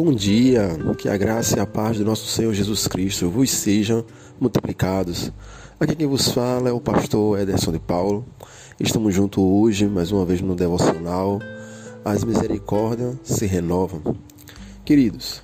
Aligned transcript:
Bom 0.00 0.12
dia, 0.12 0.78
que 0.96 1.08
a 1.08 1.16
graça 1.16 1.56
e 1.56 1.60
a 1.60 1.66
paz 1.66 1.98
do 1.98 2.04
nosso 2.04 2.24
Senhor 2.28 2.54
Jesus 2.54 2.86
Cristo 2.86 3.28
vos 3.28 3.50
sejam 3.50 4.04
multiplicados. 4.38 5.32
Aqui 5.80 5.96
quem 5.96 6.06
vos 6.06 6.28
fala 6.28 6.68
é 6.68 6.72
o 6.72 6.80
pastor 6.80 7.40
Ederson 7.40 7.72
de 7.72 7.80
Paulo. 7.80 8.24
Estamos 8.78 9.12
juntos 9.12 9.42
hoje, 9.42 9.88
mais 9.88 10.12
uma 10.12 10.24
vez 10.24 10.40
no 10.40 10.54
devocional. 10.54 11.40
As 12.04 12.22
misericórdias 12.22 13.16
se 13.24 13.44
renovam. 13.44 14.00
Queridos, 14.84 15.42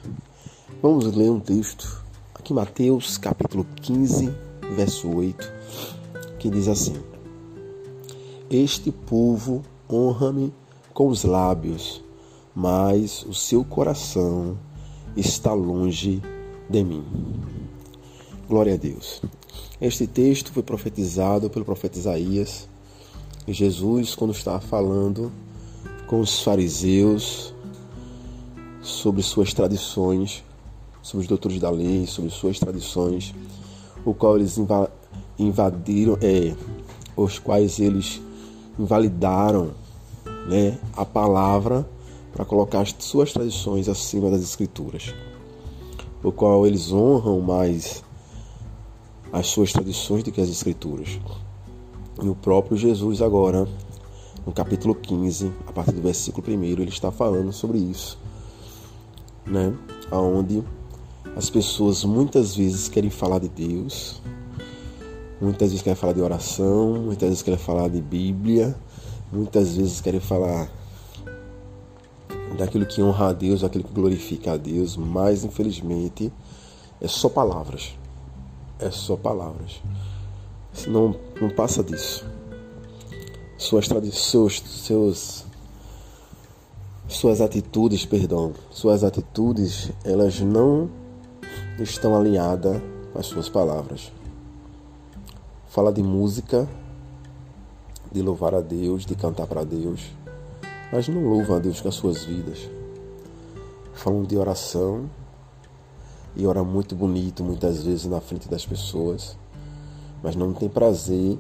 vamos 0.80 1.12
ler 1.12 1.32
um 1.32 1.40
texto 1.40 2.04
aqui, 2.32 2.54
Mateus 2.54 3.18
capítulo 3.18 3.66
15, 3.82 4.32
verso 4.76 5.08
8, 5.16 5.52
que 6.38 6.48
diz 6.48 6.68
assim: 6.68 6.94
Este 8.48 8.92
povo 8.92 9.64
honra-me 9.90 10.54
com 10.92 11.08
os 11.08 11.24
lábios 11.24 12.04
mas 12.54 13.24
o 13.28 13.34
seu 13.34 13.64
coração 13.64 14.56
está 15.16 15.52
longe 15.52 16.22
de 16.68 16.84
mim. 16.84 17.04
Glória 18.48 18.74
a 18.74 18.76
Deus. 18.76 19.22
Este 19.80 20.06
texto 20.06 20.52
foi 20.52 20.62
profetizado 20.62 21.50
pelo 21.50 21.64
profeta 21.64 21.98
Isaías. 21.98 22.68
E 23.46 23.52
Jesus, 23.52 24.14
quando 24.14 24.32
estava 24.32 24.60
falando 24.60 25.32
com 26.06 26.20
os 26.20 26.42
fariseus 26.42 27.52
sobre 28.80 29.22
suas 29.22 29.52
tradições, 29.52 30.44
sobre 31.02 31.22
os 31.22 31.28
doutores 31.28 31.58
da 31.58 31.70
lei, 31.70 32.06
sobre 32.06 32.30
suas 32.30 32.58
tradições, 32.58 33.34
o 34.04 34.14
qual 34.14 34.36
eles 34.36 34.58
invadiram, 35.38 36.18
é, 36.22 36.54
os 37.16 37.38
quais 37.38 37.80
eles 37.80 38.20
invalidaram 38.78 39.72
né, 40.48 40.78
a 40.96 41.04
palavra 41.04 41.86
para 42.34 42.44
colocar 42.44 42.80
as 42.80 42.94
suas 42.98 43.32
tradições 43.32 43.88
acima 43.88 44.28
das 44.28 44.42
escrituras, 44.42 45.14
o 46.22 46.32
qual 46.32 46.66
eles 46.66 46.92
honram 46.92 47.40
mais 47.40 48.02
as 49.32 49.46
suas 49.46 49.72
tradições 49.72 50.24
do 50.24 50.32
que 50.32 50.40
as 50.40 50.48
escrituras. 50.48 51.20
E 52.20 52.28
o 52.28 52.34
próprio 52.34 52.76
Jesus 52.76 53.22
agora, 53.22 53.68
no 54.44 54.52
capítulo 54.52 54.96
15, 54.96 55.52
a 55.66 55.72
partir 55.72 55.92
do 55.92 56.02
versículo 56.02 56.44
1, 56.46 56.64
ele 56.64 56.88
está 56.88 57.12
falando 57.12 57.52
sobre 57.52 57.78
isso, 57.78 58.18
né? 59.46 59.72
Aonde 60.10 60.62
as 61.36 61.48
pessoas 61.48 62.04
muitas 62.04 62.56
vezes 62.56 62.88
querem 62.88 63.10
falar 63.10 63.38
de 63.38 63.48
Deus, 63.48 64.20
muitas 65.40 65.70
vezes 65.70 65.82
querem 65.82 65.96
falar 65.96 66.12
de 66.12 66.20
oração, 66.20 66.94
muitas 66.94 67.28
vezes 67.28 67.42
querem 67.42 67.58
falar 67.58 67.88
de 67.88 68.00
Bíblia, 68.00 68.76
muitas 69.32 69.76
vezes 69.76 70.00
querem 70.00 70.20
falar 70.20 70.68
daquilo 72.56 72.86
que 72.86 73.02
honra 73.02 73.28
a 73.28 73.32
Deus, 73.32 73.60
daquilo 73.60 73.84
que 73.84 73.92
glorifica 73.92 74.52
a 74.52 74.56
Deus, 74.56 74.96
mas 74.96 75.44
infelizmente 75.44 76.32
é 77.00 77.08
só 77.08 77.28
palavras. 77.28 77.96
É 78.78 78.90
só 78.90 79.16
palavras. 79.16 79.80
Não, 80.86 81.14
não 81.40 81.50
passa 81.50 81.82
disso. 81.82 82.26
Suas 83.56 83.86
tradições, 83.88 84.62
seus, 84.66 85.44
suas 87.08 87.40
atitudes, 87.40 88.04
perdão, 88.04 88.52
suas 88.70 89.04
atitudes, 89.04 89.90
elas 90.04 90.40
não 90.40 90.90
estão 91.78 92.16
alinhadas 92.16 92.80
com 93.12 93.18
as 93.18 93.26
suas 93.26 93.48
palavras. 93.48 94.12
Fala 95.68 95.92
de 95.92 96.02
música, 96.02 96.68
de 98.12 98.22
louvar 98.22 98.54
a 98.54 98.60
Deus, 98.60 99.06
de 99.06 99.14
cantar 99.14 99.46
para 99.46 99.64
Deus 99.64 100.00
mas 100.94 101.08
não 101.08 101.24
louvam 101.24 101.56
a 101.56 101.58
Deus 101.58 101.80
com 101.80 101.88
as 101.88 101.96
suas 101.96 102.22
vidas. 102.22 102.70
Falam 103.94 104.22
de 104.22 104.36
oração 104.36 105.10
e 106.36 106.46
ora 106.46 106.62
muito 106.62 106.94
bonito 106.94 107.42
muitas 107.42 107.82
vezes 107.82 108.06
na 108.06 108.20
frente 108.20 108.48
das 108.48 108.64
pessoas, 108.64 109.36
mas 110.22 110.36
não 110.36 110.52
tem 110.52 110.68
prazer 110.68 111.36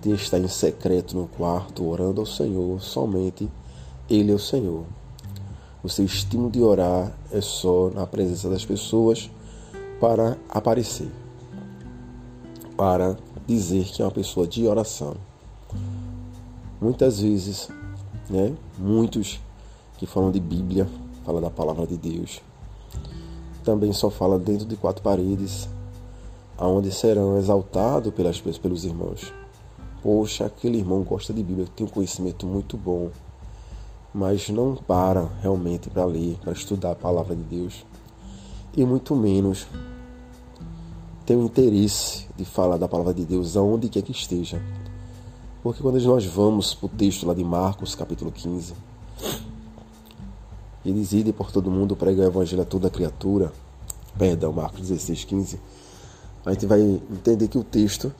de 0.00 0.10
estar 0.10 0.40
em 0.40 0.48
secreto 0.48 1.16
no 1.16 1.28
quarto 1.28 1.84
orando 1.84 2.22
ao 2.22 2.26
Senhor, 2.26 2.82
somente 2.82 3.48
Ele 4.10 4.32
é 4.32 4.34
o 4.34 4.38
Senhor. 4.38 4.82
O 5.80 5.88
seu 5.88 6.04
estímulo 6.04 6.50
de 6.50 6.60
orar 6.60 7.12
é 7.30 7.40
só 7.40 7.88
na 7.88 8.04
presença 8.04 8.50
das 8.50 8.64
pessoas 8.64 9.30
para 10.00 10.36
aparecer, 10.48 11.08
para 12.76 13.16
dizer 13.46 13.84
que 13.84 14.02
é 14.02 14.04
uma 14.04 14.10
pessoa 14.10 14.44
de 14.44 14.66
oração. 14.66 15.14
Muitas 16.80 17.20
vezes 17.20 17.68
né? 18.32 18.54
Muitos 18.78 19.38
que 19.98 20.06
falam 20.06 20.30
de 20.30 20.40
Bíblia, 20.40 20.88
falam 21.24 21.42
da 21.42 21.50
palavra 21.50 21.86
de 21.86 21.98
Deus, 21.98 22.40
também 23.62 23.92
só 23.92 24.10
fala 24.10 24.38
dentro 24.38 24.66
de 24.66 24.74
quatro 24.74 25.02
paredes, 25.02 25.68
aonde 26.56 26.90
serão 26.90 27.36
exaltados 27.36 28.12
pelas 28.14 28.40
pelos 28.40 28.84
irmãos. 28.84 29.32
Poxa, 30.02 30.46
aquele 30.46 30.78
irmão 30.78 31.02
gosta 31.02 31.32
de 31.32 31.42
Bíblia, 31.42 31.68
tem 31.76 31.86
um 31.86 31.90
conhecimento 31.90 32.46
muito 32.46 32.76
bom, 32.76 33.10
mas 34.12 34.48
não 34.48 34.74
para 34.74 35.28
realmente 35.40 35.90
para 35.90 36.04
ler, 36.04 36.38
para 36.42 36.52
estudar 36.52 36.92
a 36.92 36.96
palavra 36.96 37.36
de 37.36 37.42
Deus, 37.42 37.84
e 38.74 38.84
muito 38.84 39.14
menos 39.14 39.66
tem 41.26 41.36
o 41.36 41.44
interesse 41.44 42.26
de 42.36 42.44
falar 42.44 42.78
da 42.78 42.88
palavra 42.88 43.14
de 43.14 43.24
Deus 43.24 43.56
aonde 43.56 43.88
quer 43.88 44.02
que 44.02 44.10
esteja. 44.10 44.60
Porque 45.62 45.80
quando 45.80 46.00
nós 46.00 46.26
vamos 46.26 46.74
para 46.74 46.86
o 46.86 46.88
texto 46.88 47.26
lá 47.26 47.34
de 47.34 47.44
Marcos, 47.44 47.94
capítulo 47.94 48.32
15, 48.32 48.74
eles 50.84 51.12
idem 51.12 51.32
por 51.32 51.52
todo 51.52 51.70
mundo, 51.70 51.94
pregar 51.94 52.26
o 52.26 52.30
evangelho 52.30 52.62
a 52.62 52.64
toda 52.64 52.90
criatura, 52.90 53.52
perdão, 54.18 54.52
Marcos 54.52 54.80
16, 54.88 55.24
15, 55.24 55.60
a 56.44 56.52
gente 56.52 56.66
vai 56.66 56.80
entender 56.80 57.46
que 57.46 57.56
o 57.56 57.62
texto 57.62 58.12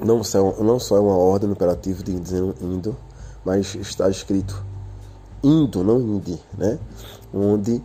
não 0.00 0.22
só, 0.22 0.62
não 0.62 0.78
só 0.78 0.96
é 0.96 1.00
uma 1.00 1.16
ordem 1.16 1.50
imperativa 1.50 2.02
de 2.04 2.12
indo, 2.12 2.96
mas 3.44 3.74
está 3.74 4.08
escrito 4.08 4.64
indo, 5.42 5.82
não 5.82 6.00
inde, 6.00 6.38
né? 6.56 6.78
Onde 7.34 7.82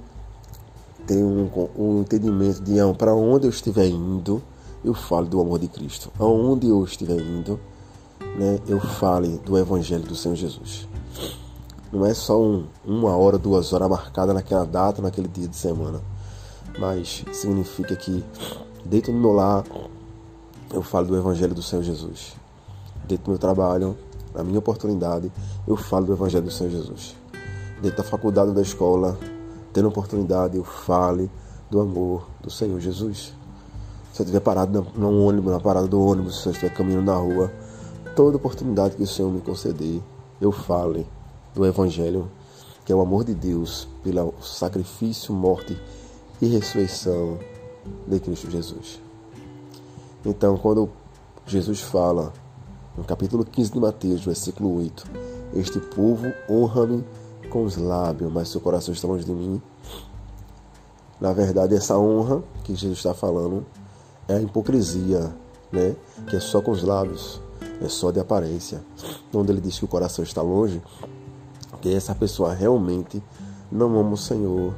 tem 1.07 1.23
um, 1.23 1.49
um 1.75 2.01
entendimento 2.01 2.61
de 2.61 2.73
para 2.97 3.15
onde 3.15 3.47
eu 3.47 3.49
estiver 3.49 3.87
indo, 3.87 4.41
eu 4.83 4.93
falo 4.93 5.25
do 5.25 5.41
amor 5.41 5.57
de 5.57 5.67
Cristo. 5.67 6.11
Aonde 6.19 6.67
eu 6.67 6.83
estiver 6.83 7.19
indo, 7.19 7.59
né, 8.37 8.59
eu 8.67 8.79
fale 8.79 9.37
do 9.45 9.57
Evangelho 9.57 10.03
do 10.03 10.15
Senhor 10.15 10.35
Jesus. 10.35 10.87
Não 11.91 12.05
é 12.05 12.13
só 12.13 12.39
um, 12.41 12.65
uma 12.85 13.15
hora, 13.15 13.37
duas 13.37 13.71
horas 13.71 13.89
marcada 13.89 14.33
naquela 14.33 14.65
data, 14.65 15.01
naquele 15.01 15.27
dia 15.27 15.47
de 15.47 15.55
semana, 15.55 16.01
mas 16.77 17.23
significa 17.31 17.95
que 17.95 18.23
dentro 18.83 19.13
do 19.13 19.17
meu 19.17 19.31
lar 19.31 19.63
eu 20.73 20.81
falo 20.81 21.07
do 21.07 21.17
Evangelho 21.17 21.53
do 21.53 21.63
Senhor 21.63 21.83
Jesus. 21.83 22.33
Dentro 23.07 23.25
do 23.25 23.29
meu 23.31 23.39
trabalho, 23.39 23.97
na 24.33 24.43
minha 24.43 24.59
oportunidade, 24.59 25.31
eu 25.65 25.77
falo 25.77 26.07
do 26.07 26.13
Evangelho 26.13 26.45
do 26.45 26.51
Senhor 26.51 26.69
Jesus. 26.69 27.15
Dentro 27.81 27.97
da 27.97 28.03
faculdade 28.03 28.51
da 28.51 28.61
escola, 28.61 29.17
tendo 29.71 29.87
oportunidade, 29.87 30.57
eu 30.57 30.63
fale 30.63 31.31
do 31.69 31.79
amor 31.79 32.27
do 32.41 32.49
Senhor 32.49 32.79
Jesus. 32.79 33.33
Se 34.11 34.21
eu 34.21 34.25
estiver 34.25 34.39
parado 34.39 34.85
no 34.95 35.25
ônibus, 35.25 35.53
na 35.53 35.59
parada 35.59 35.87
do 35.87 36.01
ônibus, 36.01 36.41
se 36.41 36.47
eu 36.47 36.51
estiver 36.51 36.73
caminhando 36.73 37.05
na 37.05 37.15
rua, 37.15 37.51
toda 38.15 38.37
oportunidade 38.37 38.95
que 38.95 39.03
o 39.03 39.07
Senhor 39.07 39.29
me 39.29 39.41
conceder, 39.41 40.01
eu 40.39 40.51
fale 40.51 41.05
do 41.53 41.65
Evangelho, 41.65 42.31
que 42.85 42.91
é 42.91 42.95
o 42.95 43.01
amor 43.01 43.25
de 43.25 43.33
Deus 43.33 43.87
pelo 44.03 44.33
sacrifício, 44.41 45.33
morte 45.33 45.77
e 46.41 46.47
ressurreição 46.47 47.37
de 48.07 48.19
Cristo 48.19 48.49
Jesus. 48.49 49.01
Então, 50.25 50.57
quando 50.57 50.89
Jesus 51.45 51.81
fala, 51.81 52.31
no 52.97 53.03
capítulo 53.03 53.43
15 53.43 53.71
de 53.71 53.79
Mateus, 53.79 54.23
versículo 54.23 54.77
8, 54.77 55.05
Este 55.53 55.79
povo 55.79 56.31
honra-me 56.49 57.03
com 57.49 57.63
os 57.63 57.75
lábios, 57.75 58.31
mas 58.31 58.49
seu 58.49 58.61
coração 58.61 58.93
está 58.93 59.07
longe 59.07 59.25
de 59.25 59.33
mim. 59.33 59.61
Na 61.19 61.33
verdade, 61.33 61.75
essa 61.75 61.97
honra 61.97 62.41
que 62.63 62.73
Jesus 62.75 62.99
está 62.99 63.13
falando 63.13 63.65
é 64.27 64.35
a 64.35 64.41
hipocrisia, 64.41 65.35
né? 65.71 65.95
que 66.27 66.35
é 66.35 66.39
só 66.39 66.61
com 66.61 66.71
os 66.71 66.81
lábios 66.81 67.41
é 67.81 67.87
só 67.87 68.11
de 68.11 68.19
aparência. 68.19 68.83
Onde 69.33 69.51
ele 69.51 69.61
diz 69.61 69.77
que 69.77 69.85
o 69.85 69.87
coração 69.87 70.23
está 70.23 70.41
longe, 70.41 70.81
que 71.81 71.93
essa 71.93 72.15
pessoa 72.15 72.53
realmente 72.53 73.21
não 73.71 73.99
ama 73.99 74.13
o 74.13 74.17
Senhor 74.17 74.73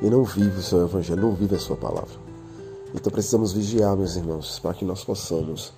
e 0.00 0.08
não 0.08 0.24
vive 0.24 0.58
o 0.58 0.62
seu 0.62 0.84
evangelho, 0.84 1.22
não 1.22 1.34
vive 1.34 1.56
a 1.56 1.58
sua 1.58 1.76
palavra. 1.76 2.26
Então 2.94 3.10
precisamos 3.12 3.52
vigiar, 3.52 3.96
meus 3.96 4.16
irmãos, 4.16 4.58
para 4.58 4.72
que 4.72 4.84
nós 4.84 5.04
possamos 5.04 5.72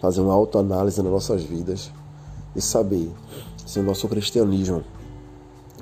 fazer 0.00 0.20
uma 0.20 0.32
autoanálise 0.32 1.02
nas 1.02 1.12
nossas 1.12 1.42
vidas 1.42 1.90
e 2.54 2.60
saber 2.60 3.12
se 3.64 3.78
o 3.78 3.82
nosso 3.82 4.08
cristianismo 4.08 4.82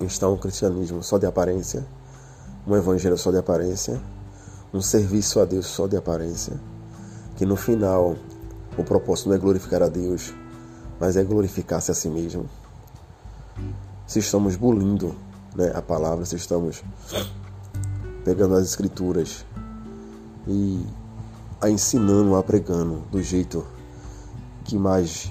está 0.00 0.29
um 0.29 0.37
cristianismo 0.37 1.02
só 1.02 1.19
de 1.19 1.26
aparência, 1.26 1.87
um 2.67 2.75
evangelho 2.75 3.17
só 3.17 3.31
de 3.31 3.38
aparência, 3.38 4.00
um 4.73 4.81
serviço 4.81 5.41
a 5.41 5.44
Deus 5.44 5.67
só 5.67 5.87
de 5.87 5.96
aparência, 5.96 6.61
que 7.37 7.46
no 7.46 7.56
final 7.56 8.17
o 8.76 8.84
propósito 8.84 9.28
não 9.28 9.36
é 9.36 9.38
glorificar 9.38 9.82
a 9.82 9.88
Deus, 9.88 10.34
mas 10.98 11.16
é 11.16 11.24
glorificar-se 11.24 11.90
a 11.90 11.94
si 11.94 12.08
mesmo. 12.08 12.48
Se 14.06 14.18
estamos 14.18 14.56
bulindo 14.56 15.14
né, 15.54 15.72
a 15.74 15.82
palavra, 15.82 16.24
se 16.24 16.36
estamos 16.36 16.82
pegando 18.24 18.56
as 18.56 18.64
escrituras 18.64 19.44
e 20.46 20.84
a 21.60 21.70
ensinando, 21.70 22.34
a 22.36 22.42
pregando 22.42 23.02
do 23.10 23.22
jeito 23.22 23.64
que 24.64 24.76
mais 24.76 25.30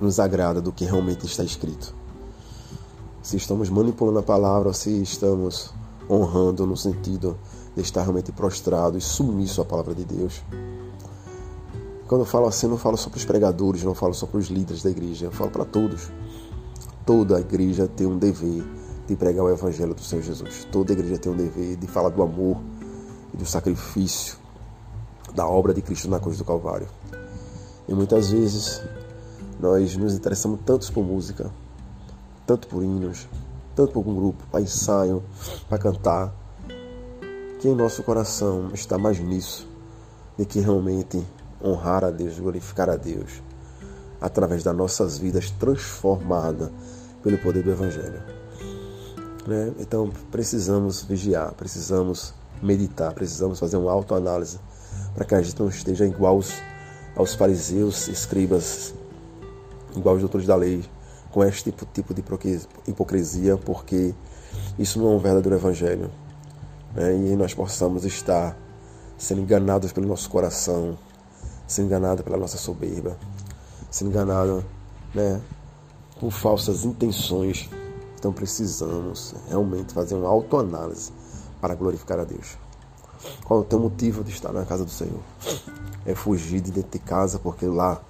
nos 0.00 0.18
agrada 0.18 0.60
do 0.60 0.72
que 0.72 0.84
realmente 0.84 1.26
está 1.26 1.44
escrito. 1.44 1.94
Se 3.22 3.36
estamos 3.36 3.68
manipulando 3.68 4.18
a 4.18 4.22
palavra, 4.22 4.72
se 4.72 5.02
estamos 5.02 5.72
honrando 6.08 6.66
no 6.66 6.76
sentido 6.76 7.38
de 7.76 7.82
estar 7.82 8.02
realmente 8.02 8.32
prostrado 8.32 8.98
e 8.98 9.00
submisso 9.00 9.60
à 9.60 9.64
palavra 9.64 9.94
de 9.94 10.04
Deus. 10.04 10.42
Quando 12.10 12.22
eu 12.22 12.26
falo 12.26 12.48
assim, 12.48 12.66
não 12.66 12.76
falo 12.76 12.96
só 12.96 13.08
para 13.08 13.18
os 13.18 13.24
pregadores, 13.24 13.84
não 13.84 13.94
falo 13.94 14.12
só 14.12 14.26
para 14.26 14.38
os 14.38 14.48
líderes 14.48 14.82
da 14.82 14.90
igreja, 14.90 15.26
eu 15.26 15.30
falo 15.30 15.48
para 15.48 15.64
todos. 15.64 16.10
Toda 17.06 17.36
a 17.36 17.40
igreja 17.40 17.86
tem 17.86 18.04
um 18.04 18.18
dever 18.18 18.64
de 19.06 19.14
pregar 19.14 19.44
o 19.44 19.48
evangelho 19.48 19.94
do 19.94 20.00
Senhor 20.00 20.20
Jesus. 20.20 20.66
Toda 20.72 20.92
a 20.92 20.94
igreja 20.94 21.18
tem 21.18 21.30
um 21.30 21.36
dever 21.36 21.76
de 21.76 21.86
falar 21.86 22.08
do 22.08 22.20
amor 22.20 22.60
e 23.32 23.36
do 23.36 23.46
sacrifício 23.46 24.36
da 25.36 25.46
obra 25.46 25.72
de 25.72 25.82
Cristo 25.82 26.10
na 26.10 26.18
cruz 26.18 26.36
do 26.36 26.44
Calvário. 26.44 26.88
E 27.86 27.94
muitas 27.94 28.32
vezes 28.32 28.82
nós 29.60 29.96
nos 29.96 30.12
interessamos 30.12 30.58
tanto 30.66 30.92
por 30.92 31.04
música, 31.04 31.48
tanto 32.44 32.66
por 32.66 32.82
hinos, 32.82 33.28
tanto 33.76 33.92
por 33.92 34.04
um 34.04 34.16
grupo, 34.16 34.42
para 34.50 34.60
ensaio, 34.60 35.22
para 35.68 35.78
cantar, 35.78 36.34
que 37.60 37.68
em 37.68 37.74
nosso 37.76 38.02
coração 38.02 38.72
está 38.74 38.98
mais 38.98 39.20
nisso 39.20 39.68
de 40.36 40.44
que 40.44 40.58
realmente 40.58 41.24
honrar 41.62 42.04
a 42.04 42.10
Deus, 42.10 42.38
glorificar 42.38 42.88
a 42.88 42.96
Deus, 42.96 43.42
através 44.20 44.62
das 44.62 44.76
nossas 44.76 45.18
vidas 45.18 45.50
transformadas 45.50 46.70
pelo 47.22 47.38
poder 47.38 47.62
do 47.62 47.70
Evangelho. 47.70 48.22
Né? 49.46 49.72
Então 49.78 50.10
precisamos 50.30 51.02
vigiar, 51.02 51.52
precisamos 51.52 52.34
meditar, 52.62 53.12
precisamos 53.12 53.58
fazer 53.58 53.76
uma 53.76 53.90
autoanálise 53.90 54.58
para 55.14 55.24
que 55.24 55.34
a 55.34 55.42
gente 55.42 55.58
não 55.58 55.68
esteja 55.68 56.06
igual 56.06 56.36
aos, 56.36 56.52
aos 57.16 57.34
fariseus, 57.34 58.08
escribas, 58.08 58.94
igual 59.96 60.14
aos 60.14 60.20
doutores 60.20 60.46
da 60.46 60.56
lei, 60.56 60.84
com 61.30 61.44
este 61.44 61.70
tipo, 61.70 61.86
tipo 61.86 62.14
de 62.14 62.22
hipocrisia, 62.86 63.56
porque 63.56 64.14
isso 64.78 64.98
não 64.98 65.12
é 65.12 65.14
um 65.16 65.18
verdadeiro 65.18 65.56
evangelho. 65.56 66.10
Né? 66.94 67.14
E 67.14 67.36
nós 67.36 67.54
possamos 67.54 68.04
estar 68.04 68.56
sendo 69.16 69.40
enganados 69.40 69.92
pelo 69.92 70.06
nosso 70.06 70.28
coração, 70.28 70.98
sendo 71.70 71.86
enganados 71.86 72.24
pela 72.24 72.36
nossa 72.36 72.58
soberba, 72.58 73.16
sendo 73.90 74.10
enganados 74.10 74.64
né, 75.14 75.40
por 76.18 76.32
falsas 76.32 76.84
intenções. 76.84 77.70
Então 78.18 78.32
precisamos 78.32 79.36
realmente 79.48 79.94
fazer 79.94 80.16
uma 80.16 80.28
autoanálise 80.28 81.12
para 81.60 81.76
glorificar 81.76 82.18
a 82.18 82.24
Deus. 82.24 82.58
Qual 83.44 83.60
é 83.60 83.62
o 83.62 83.64
teu 83.64 83.78
motivo 83.78 84.24
de 84.24 84.32
estar 84.32 84.52
na 84.52 84.64
casa 84.64 84.84
do 84.84 84.90
Senhor? 84.90 85.20
É 86.04 86.12
fugir 86.12 86.60
de 86.60 86.72
dentro 86.72 86.90
de 86.90 86.98
casa 86.98 87.38
porque 87.38 87.66
lá 87.66 88.00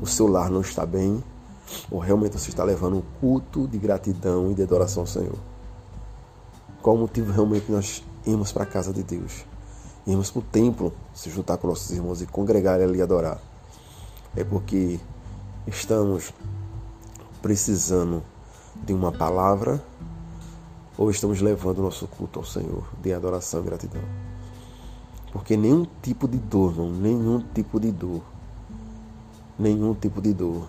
o 0.00 0.06
seu 0.06 0.26
lar 0.26 0.50
não 0.50 0.62
está 0.62 0.86
bem? 0.86 1.22
Ou 1.90 2.00
realmente 2.00 2.38
você 2.38 2.48
está 2.48 2.64
levando 2.64 2.96
um 2.96 3.02
culto 3.20 3.68
de 3.68 3.76
gratidão 3.76 4.50
e 4.50 4.54
de 4.54 4.62
adoração 4.62 5.02
ao 5.02 5.06
Senhor? 5.06 5.38
Qual 6.80 6.96
o 6.96 6.98
motivo 6.98 7.30
realmente 7.30 7.70
nós 7.70 8.02
irmos 8.24 8.52
para 8.52 8.62
a 8.62 8.66
casa 8.66 8.90
de 8.90 9.02
Deus? 9.02 9.51
Irmos 10.06 10.30
para 10.30 10.40
o 10.40 10.42
templo, 10.42 10.92
se 11.14 11.30
juntar 11.30 11.58
com 11.58 11.68
nossos 11.68 11.90
irmãos 11.90 12.20
e 12.20 12.26
congregar 12.26 12.80
ali 12.80 12.98
e 12.98 13.02
adorar? 13.02 13.38
É 14.36 14.42
porque 14.42 14.98
estamos 15.66 16.32
precisando 17.40 18.22
de 18.74 18.92
uma 18.92 19.12
palavra 19.12 19.82
ou 20.98 21.10
estamos 21.10 21.40
levando 21.40 21.78
o 21.78 21.82
nosso 21.82 22.06
culto 22.08 22.40
ao 22.40 22.44
Senhor 22.44 22.84
de 23.00 23.12
adoração 23.12 23.60
e 23.60 23.64
gratidão? 23.64 24.02
Porque 25.32 25.56
nenhum 25.56 25.86
tipo 26.02 26.26
de 26.26 26.36
dor, 26.36 26.76
não, 26.76 26.90
nenhum 26.90 27.40
tipo 27.54 27.78
de 27.78 27.92
dor, 27.92 28.22
nenhum 29.58 29.94
tipo 29.94 30.20
de 30.20 30.32
dor 30.34 30.68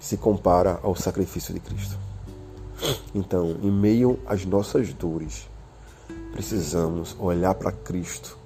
se 0.00 0.16
compara 0.16 0.80
ao 0.82 0.96
sacrifício 0.96 1.52
de 1.52 1.60
Cristo. 1.60 1.98
Então, 3.14 3.56
em 3.62 3.70
meio 3.70 4.18
às 4.26 4.44
nossas 4.44 4.92
dores, 4.92 5.48
precisamos 6.36 7.16
olhar 7.18 7.54
para 7.54 7.72
Cristo, 7.72 8.36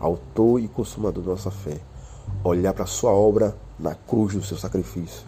autor 0.00 0.58
e 0.58 0.66
consumador 0.68 1.22
da 1.22 1.30
nossa 1.32 1.50
fé, 1.50 1.78
olhar 2.42 2.72
para 2.72 2.86
sua 2.86 3.10
obra 3.10 3.54
na 3.78 3.94
cruz 3.94 4.32
do 4.32 4.42
seu 4.42 4.56
sacrifício. 4.56 5.20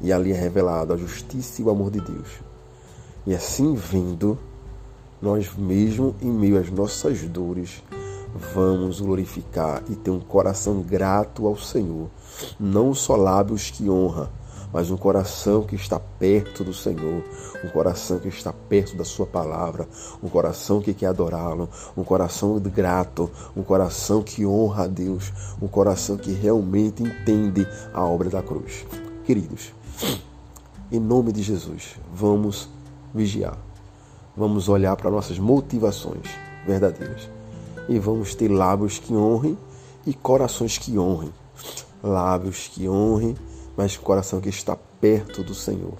E 0.00 0.10
ali 0.10 0.32
é 0.32 0.34
revelado 0.34 0.94
a 0.94 0.96
justiça 0.96 1.60
e 1.60 1.64
o 1.66 1.68
amor 1.68 1.90
de 1.90 2.00
Deus. 2.00 2.40
E 3.26 3.34
assim 3.34 3.74
vendo, 3.74 4.38
nós 5.20 5.54
mesmo 5.54 6.16
em 6.22 6.30
meio 6.30 6.58
às 6.58 6.70
nossas 6.70 7.20
dores, 7.24 7.82
vamos 8.54 9.02
glorificar 9.02 9.82
e 9.90 9.94
ter 9.94 10.10
um 10.10 10.20
coração 10.20 10.80
grato 10.80 11.46
ao 11.46 11.58
Senhor. 11.58 12.08
Não 12.58 12.94
só 12.94 13.14
lábios 13.14 13.70
que 13.70 13.90
honra, 13.90 14.30
mas 14.72 14.90
um 14.90 14.96
coração 14.96 15.62
que 15.62 15.74
está 15.74 15.98
perto 15.98 16.64
do 16.64 16.74
Senhor, 16.74 17.22
um 17.64 17.68
coração 17.68 18.18
que 18.18 18.28
está 18.28 18.52
perto 18.52 18.96
da 18.96 19.04
Sua 19.04 19.26
palavra, 19.26 19.88
um 20.22 20.28
coração 20.28 20.80
que 20.80 20.94
quer 20.94 21.06
adorá-lo, 21.06 21.68
um 21.96 22.04
coração 22.04 22.58
grato, 22.58 23.30
um 23.56 23.62
coração 23.62 24.22
que 24.22 24.44
honra 24.46 24.84
a 24.84 24.86
Deus, 24.86 25.32
um 25.60 25.68
coração 25.68 26.16
que 26.16 26.32
realmente 26.32 27.02
entende 27.02 27.66
a 27.92 28.04
obra 28.04 28.28
da 28.28 28.42
cruz. 28.42 28.84
Queridos, 29.24 29.72
em 30.90 31.00
nome 31.00 31.32
de 31.32 31.42
Jesus, 31.42 31.96
vamos 32.14 32.68
vigiar, 33.14 33.58
vamos 34.36 34.68
olhar 34.68 34.94
para 34.96 35.10
nossas 35.10 35.38
motivações 35.38 36.28
verdadeiras 36.66 37.28
e 37.88 37.98
vamos 37.98 38.34
ter 38.34 38.48
lábios 38.48 38.98
que 38.98 39.14
honrem 39.14 39.56
e 40.06 40.14
corações 40.14 40.78
que 40.78 40.98
honrem. 40.98 41.32
Lábios 42.02 42.68
que 42.68 42.88
honrem, 42.88 43.34
mas 43.76 43.96
coração 43.96 44.40
que 44.40 44.48
está 44.48 44.76
perto 45.00 45.42
do 45.42 45.54
Senhor. 45.54 45.94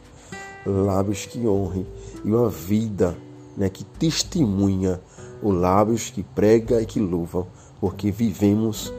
Lábios 0.65 1.27
que 1.27 1.47
honrem 1.47 1.87
e 2.25 2.31
uma 2.31 2.49
vida 2.49 3.17
né, 3.57 3.69
que 3.69 3.85
testemunha 3.85 5.01
o 5.43 5.51
lábios 5.51 6.11
que 6.11 6.23
prega 6.23 6.81
e 6.81 6.87
que 6.87 6.99
louvam, 6.99 7.47
porque 7.81 8.11
vivemos, 8.11 8.93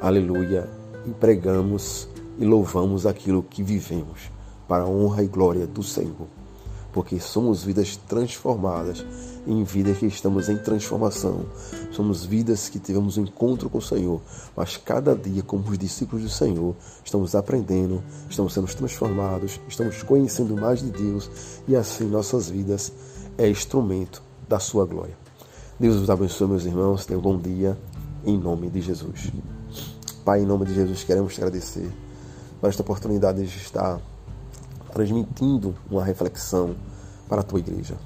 aleluia, 0.00 0.68
e 1.06 1.10
pregamos 1.10 2.08
e 2.38 2.44
louvamos 2.44 3.06
aquilo 3.06 3.42
que 3.42 3.62
vivemos 3.62 4.30
para 4.66 4.84
a 4.84 4.88
honra 4.88 5.22
e 5.22 5.28
glória 5.28 5.66
do 5.66 5.82
Senhor 5.82 6.26
porque 6.96 7.20
somos 7.20 7.62
vidas 7.62 7.98
transformadas 8.08 9.04
em 9.46 9.62
vidas 9.64 9.98
que 9.98 10.06
estamos 10.06 10.48
em 10.48 10.56
transformação. 10.56 11.44
Somos 11.92 12.24
vidas 12.24 12.70
que 12.70 12.78
tivemos 12.78 13.18
um 13.18 13.24
encontro 13.24 13.68
com 13.68 13.76
o 13.76 13.82
Senhor, 13.82 14.18
mas 14.56 14.78
cada 14.78 15.14
dia, 15.14 15.42
como 15.42 15.68
os 15.68 15.76
discípulos 15.76 16.24
do 16.24 16.30
Senhor, 16.30 16.74
estamos 17.04 17.34
aprendendo, 17.34 18.02
estamos 18.30 18.54
sendo 18.54 18.66
transformados, 18.74 19.60
estamos 19.68 20.02
conhecendo 20.02 20.56
mais 20.56 20.80
de 20.80 20.90
Deus 20.90 21.30
e 21.68 21.76
assim 21.76 22.06
nossas 22.06 22.48
vidas 22.48 22.90
é 23.36 23.46
instrumento 23.46 24.22
da 24.48 24.58
sua 24.58 24.86
glória. 24.86 25.18
Deus 25.78 25.96
os 25.96 26.08
abençoe, 26.08 26.48
meus 26.48 26.64
irmãos. 26.64 27.04
Tenham 27.04 27.20
um 27.20 27.22
bom 27.22 27.36
dia, 27.36 27.78
em 28.24 28.38
nome 28.38 28.70
de 28.70 28.80
Jesus. 28.80 29.30
Pai, 30.24 30.40
em 30.40 30.46
nome 30.46 30.64
de 30.64 30.74
Jesus, 30.74 31.04
queremos 31.04 31.34
te 31.34 31.42
agradecer 31.42 31.92
por 32.58 32.70
esta 32.70 32.80
oportunidade 32.80 33.46
de 33.46 33.58
estar 33.58 34.00
transmitindo 34.96 35.74
uma 35.90 36.02
reflexão 36.02 36.74
para 37.28 37.42
a 37.42 37.44
tua 37.44 37.58
igreja. 37.58 37.98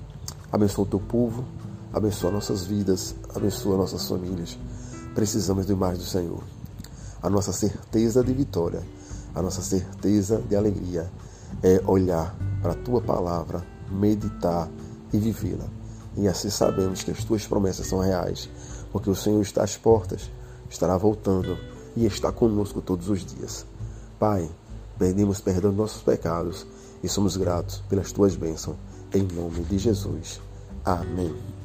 Abençoa 0.50 0.85
o 0.85 0.88
teu 0.88 0.99
povo, 0.99 1.44
abençoa 1.92 2.32
nossas 2.32 2.64
vidas, 2.66 3.14
abençoa 3.32 3.76
nossas 3.76 4.09
famílias. 4.09 4.59
Precisamos 5.14 5.66
do 5.66 5.76
mais 5.76 5.99
do 5.99 6.04
Senhor. 6.04 6.42
A 7.23 7.30
nossa 7.30 7.52
certeza 7.52 8.25
de 8.25 8.32
vitória, 8.32 8.82
a 9.32 9.40
nossa 9.40 9.62
certeza 9.62 10.42
de 10.49 10.56
alegria 10.56 11.09
é 11.62 11.80
olhar 11.87 12.35
para 12.61 12.73
a 12.73 12.76
tua 12.76 13.00
palavra, 13.00 13.64
meditar 13.88 14.68
e 15.12 15.18
vivê-la. 15.18 15.68
E 16.16 16.26
assim 16.26 16.50
sabemos 16.50 17.04
que 17.04 17.12
as 17.12 17.23
tuas 17.23 17.47
promessas 17.47 17.87
são 17.87 18.00
reais, 18.00 18.50
porque 18.90 19.09
o 19.09 19.14
Senhor 19.14 19.40
está 19.42 19.62
às 19.62 19.76
portas, 19.76 20.28
estará 20.68 20.97
voltando 20.97 21.56
e 21.94 22.04
está 22.04 22.32
conosco 22.32 22.82
todos 22.82 23.09
os 23.09 23.25
dias. 23.25 23.64
Pai, 24.18 24.50
pedimos 25.00 25.40
perdão 25.40 25.71
dos 25.71 25.78
nossos 25.78 26.02
pecados 26.02 26.66
e 27.02 27.09
somos 27.09 27.35
gratos 27.35 27.83
pelas 27.88 28.12
tuas 28.12 28.37
bênçãos. 28.37 28.76
Em 29.14 29.23
nome 29.23 29.62
de 29.62 29.78
Jesus. 29.78 30.38
Amém. 30.85 31.60